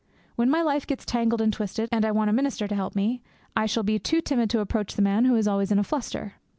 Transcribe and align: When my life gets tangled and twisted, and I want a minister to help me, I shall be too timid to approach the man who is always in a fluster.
When 0.35 0.49
my 0.49 0.63
life 0.63 0.87
gets 0.87 1.05
tangled 1.05 1.41
and 1.41 1.53
twisted, 1.53 1.87
and 1.91 2.03
I 2.03 2.11
want 2.11 2.31
a 2.31 2.33
minister 2.33 2.67
to 2.67 2.73
help 2.73 2.95
me, 2.95 3.21
I 3.55 3.67
shall 3.67 3.83
be 3.83 3.99
too 3.99 4.19
timid 4.19 4.49
to 4.49 4.59
approach 4.59 4.95
the 4.95 5.03
man 5.03 5.25
who 5.25 5.35
is 5.35 5.47
always 5.47 5.71
in 5.71 5.77
a 5.77 5.83
fluster. 5.83 6.37